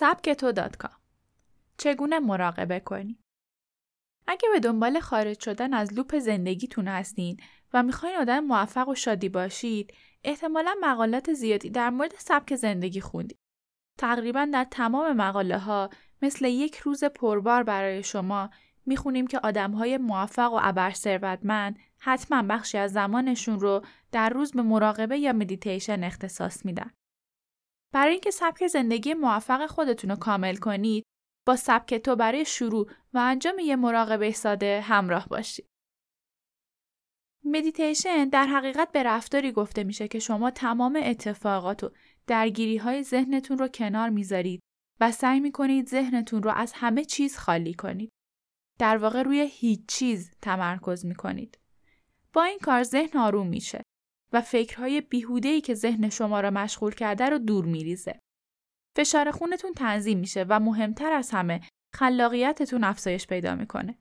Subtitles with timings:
[0.00, 0.52] سبکتو
[1.78, 3.18] چگونه مراقبه کنی؟
[4.26, 7.36] اگه به دنبال خارج شدن از loop زندگیتون هستین
[7.72, 9.94] و می‌خواین آدم موفق و شادی باشید،
[10.24, 13.38] احتمالا مقالات زیادی در مورد سبک زندگی خوندید.
[13.98, 15.90] تقریبا در تمام مقاله ها
[16.22, 18.50] مثل یک روز پربار برای شما
[18.86, 24.52] می‌خونیم که آدم های موفق و ابر ثروتمند حتما بخشی از زمانشون رو در روز
[24.52, 26.90] به مراقبه یا مدیتیشن اختصاص میدن.
[27.92, 31.04] برای اینکه سبک زندگی موفق خودتون رو کامل کنید،
[31.46, 35.66] با سبک تو برای شروع و انجام یه مراقبه ساده همراه باشید.
[37.44, 41.90] مدیتیشن در حقیقت به رفتاری گفته میشه که شما تمام اتفاقات و
[42.26, 44.60] درگیری های ذهنتون رو کنار می‌ذارید
[45.00, 48.10] و سعی می‌کنید ذهنتون رو از همه چیز خالی کنید.
[48.78, 51.58] در واقع روی هیچ چیز تمرکز می‌کنید.
[52.32, 53.82] با این کار ذهن آروم میشه
[54.32, 58.20] و فکرهای بیهوده‌ای که ذهن شما را مشغول کرده رو دور میریزه.
[58.96, 61.60] فشار خونتون تنظیم میشه و مهمتر از همه
[61.94, 63.98] خلاقیتتون افزایش پیدا می‌کنه.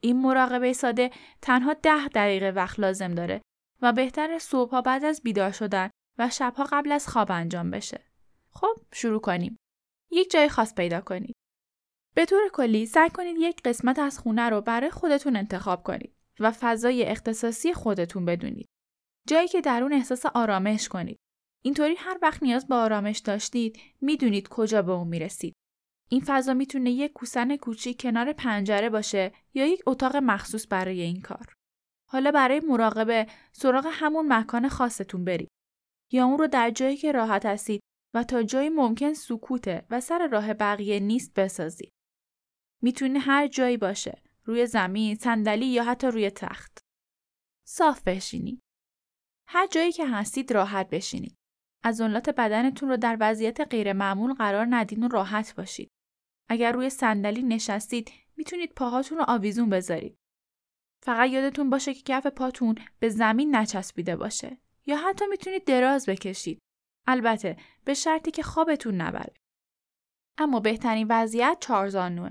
[0.00, 1.10] این مراقبه ساده
[1.42, 3.42] تنها ده دقیقه وقت لازم داره
[3.82, 8.04] و بهتر صبحها بعد از بیدار شدن و شبها قبل از خواب انجام بشه.
[8.50, 9.56] خب شروع کنیم.
[10.10, 11.36] یک جای خاص پیدا کنید.
[12.14, 16.50] به طور کلی سعی کنید یک قسمت از خونه رو برای خودتون انتخاب کنید و
[16.60, 18.68] فضای اختصاصی خودتون بدونید.
[19.26, 21.18] جایی که در اون احساس آرامش کنید.
[21.64, 25.54] اینطوری هر وقت نیاز به آرامش داشتید می‌دونید کجا به اون می‌رسید.
[26.10, 31.20] این فضا می‌تونه یک کوسن کوچیک کنار پنجره باشه یا یک اتاق مخصوص برای این
[31.20, 31.52] کار.
[32.10, 35.48] حالا برای مراقبه سراغ همون مکان خاصتون برید.
[36.12, 37.80] یا اون رو در جایی که راحت هستید
[38.14, 41.92] و تا جایی ممکن سکوته و سر راه بقیه نیست بسازید.
[42.82, 44.22] می‌تونه هر جایی باشه.
[44.44, 46.78] روی زمین، صندلی یا حتی روی تخت.
[47.68, 48.60] صاف بشینید.
[49.48, 51.36] هر جایی که هستید راحت بشینید.
[51.84, 55.90] عضلات بدنتون رو در وضعیت غیر معمول قرار ندین و راحت باشید.
[56.48, 60.18] اگر روی صندلی نشستید می‌تونید پاهاتون رو آویزون بذارید.
[61.02, 66.58] فقط یادتون باشه که کف پاتون به زمین نچسبیده باشه یا حتی می‌تونید دراز بکشید.
[67.06, 69.34] البته به شرطی که خوابتون نبره.
[70.38, 72.30] اما بهترین وضعیت چارزانوه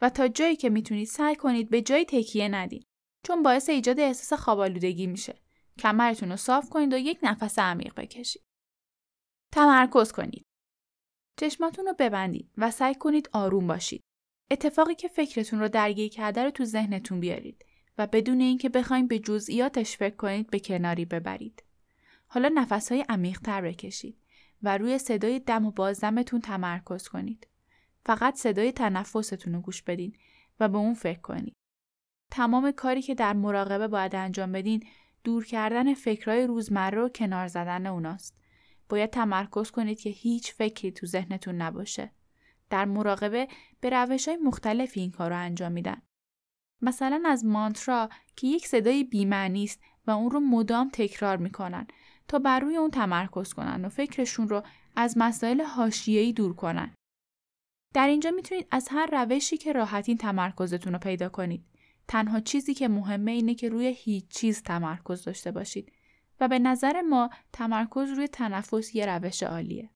[0.00, 2.86] و تا جایی که می‌تونید سعی کنید به جای تکیه ندید
[3.26, 5.40] چون باعث ایجاد احساس خوابالودگی میشه.
[5.78, 8.42] کمرتون رو صاف کنید و یک نفس عمیق بکشید.
[9.52, 10.44] تمرکز کنید.
[11.36, 14.02] چشماتون رو ببندید و سعی کنید آروم باشید.
[14.50, 17.64] اتفاقی که فکرتون رو درگیر کرده رو تو ذهنتون بیارید
[17.98, 21.62] و بدون اینکه بخوایم به جزئیاتش فکر کنید به کناری ببرید.
[22.26, 24.18] حالا نفسهای عمیقتر بکشید
[24.62, 27.48] و روی صدای دم و بازدمتون تمرکز کنید.
[28.06, 30.16] فقط صدای تنفستون رو گوش بدین
[30.60, 31.56] و به اون فکر کنید.
[32.30, 34.86] تمام کاری که در مراقبه باید انجام بدین
[35.24, 38.38] دور کردن فکرهای روزمره و کنار زدن اوناست.
[38.88, 42.12] باید تمرکز کنید که هیچ فکری تو ذهنتون نباشه.
[42.70, 43.48] در مراقبه
[43.80, 46.02] به روش های مختلفی این کار رو انجام میدن.
[46.82, 51.86] مثلا از مانترا که یک صدای بیمعنی است و اون رو مدام تکرار می‌کنن
[52.28, 54.62] تا بر روی اون تمرکز کنن و فکرشون رو
[54.96, 56.94] از مسائل حاشیه‌ای دور کنن.
[57.94, 61.64] در اینجا می‌تونید از هر روشی که راحتین تمرکزتون رو پیدا کنید.
[62.08, 65.92] تنها چیزی که مهمه اینه که روی هیچ چیز تمرکز داشته باشید
[66.40, 69.90] و به نظر ما تمرکز روی تنفس یه روش عالیه.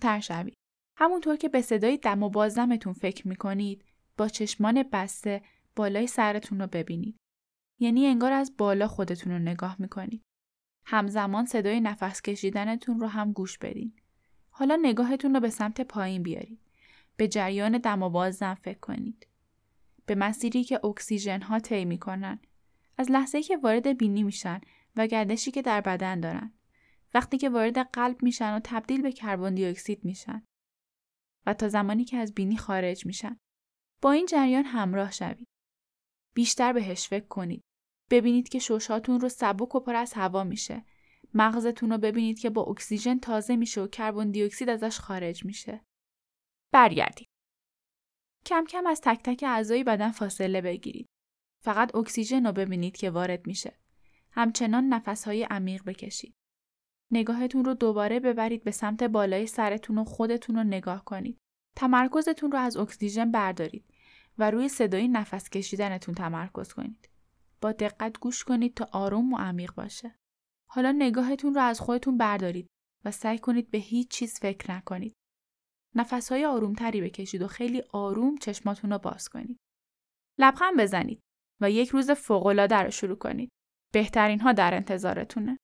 [0.00, 0.54] تر شوید.
[0.96, 3.84] همونطور که به صدای دم و بازدمتون فکر می‌کنید
[4.16, 5.42] با چشمان بسته
[5.76, 7.16] بالای سرتون رو ببینید.
[7.78, 10.22] یعنی انگار از بالا خودتون رو نگاه می‌کنید.
[10.86, 13.92] همزمان صدای نفس کشیدنتون رو هم گوش بدین.
[14.50, 16.60] حالا نگاهتون رو به سمت پایین بیارید.
[17.16, 19.26] به جریان دم و بازدم فکر کنید.
[20.10, 22.38] به مسیری که اکسیژن ها طی می‌کنن.
[22.98, 24.60] از لحظه که وارد بینی میشن
[24.96, 26.52] و گردشی که در بدن دارن.
[27.14, 30.42] وقتی که وارد قلب میشن و تبدیل به کربن دی اکسید میشن
[31.46, 33.36] و تا زمانی که از بینی خارج میشن.
[34.02, 35.48] با این جریان همراه شوید.
[36.34, 37.62] بیشتر بهش فکر کنید.
[38.10, 40.84] ببینید که شوشاتون رو سبک و پر از هوا میشه.
[41.34, 45.80] مغزتون رو ببینید که با اکسیژن تازه میشه و کربن دی اکسید ازش خارج میشه.
[46.72, 47.29] برگردید.
[48.46, 51.06] کم کم از تک تک اعضای بدن فاصله بگیرید.
[51.62, 53.78] فقط اکسیژن رو ببینید که وارد میشه.
[54.30, 56.34] همچنان نفسهای عمیق بکشید.
[57.12, 61.38] نگاهتون رو دوباره ببرید به سمت بالای سرتون و خودتون رو نگاه کنید.
[61.76, 63.84] تمرکزتون رو از اکسیژن بردارید
[64.38, 67.08] و روی صدای نفس کشیدنتون تمرکز کنید.
[67.60, 70.14] با دقت گوش کنید تا آروم و عمیق باشه.
[70.70, 72.66] حالا نگاهتون رو از خودتون بردارید
[73.04, 75.14] و سعی کنید به هیچ چیز فکر نکنید.
[75.94, 79.58] نفسهای آرومتری بکشید و خیلی آروم چشماتون رو باز کنید.
[80.38, 81.20] لبخند بزنید
[81.60, 83.50] و یک روز فوق‌العاده رو شروع کنید.
[83.92, 85.58] بهترین ها در انتظارتونه.